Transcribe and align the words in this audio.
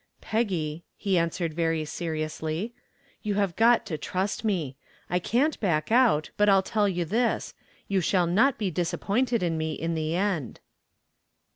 "Peggy," 0.19 0.83
he 0.97 1.15
answered 1.15 1.53
very 1.53 1.85
seriously, 1.85 2.73
"you 3.21 3.35
have 3.35 3.55
got 3.55 3.85
to 3.85 3.99
trust 3.99 4.43
me. 4.43 4.75
I 5.11 5.19
can't 5.19 5.59
back 5.59 5.91
out, 5.91 6.31
but 6.37 6.49
I'll 6.49 6.63
tell 6.63 6.89
you 6.89 7.05
this. 7.05 7.53
You 7.87 8.01
shall 8.01 8.25
not 8.25 8.57
be 8.57 8.71
disappointed 8.71 9.43
in 9.43 9.59
me 9.59 9.73
in 9.73 9.93
the 9.93 10.15
end." 10.15 10.59